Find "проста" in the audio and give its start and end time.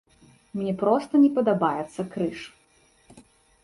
0.81-1.13